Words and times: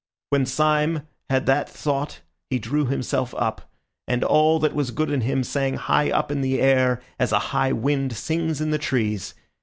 When 0.31 0.47
Syme 0.47 1.03
had 1.29 1.45
that 1.45 1.69
thought 1.69 2.21
he 2.49 2.57
drew 2.57 2.87
himself 2.87 3.35
up, 3.37 3.71
and 4.07 4.23
all 4.23 4.57
that 4.61 4.73
was 4.73 4.89
good 4.89 5.11
in 5.11 5.21
him 5.21 5.43
sang 5.43 5.75
high 5.75 6.09
up 6.09 6.31
in 6.31 6.41
the 6.41 6.59
air 6.59 6.99
as 7.19 7.31
a 7.31 7.37
high 7.53 7.71
wind 7.71 8.13
sings 8.17 8.59
in 8.61 8.71
the 8.71 8.79
trees. 8.79 9.35